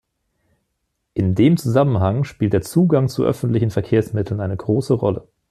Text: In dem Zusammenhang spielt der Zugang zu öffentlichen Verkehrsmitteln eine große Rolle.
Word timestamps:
In 1.13 1.35
dem 1.35 1.57
Zusammenhang 1.57 2.23
spielt 2.23 2.53
der 2.53 2.63
Zugang 2.63 3.07
zu 3.07 3.23
öffentlichen 3.23 3.69
Verkehrsmitteln 3.69 4.39
eine 4.39 4.57
große 4.57 4.95
Rolle. 4.95 5.27